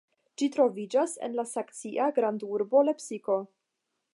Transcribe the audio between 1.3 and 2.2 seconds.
la saksia